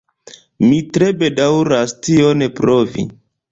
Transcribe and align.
Mi 0.67 0.79
tre 0.95 1.09
bedaŭras 1.19 1.95
tion, 2.09 2.49
pro 2.59 2.81
vi. 2.97 3.09